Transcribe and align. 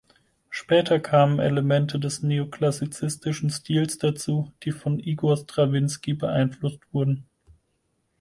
Später 0.49 0.99
kamen 0.99 1.37
Elemente 1.37 1.99
des 1.99 2.23
neoklassizistischen 2.23 3.51
Stils 3.51 3.99
dazu 3.99 4.51
die 4.63 4.71
von 4.71 4.97
Igor 4.97 5.37
Strawinsky 5.37 6.13
beeinflusst 6.15 6.79
wurden. 6.91 7.27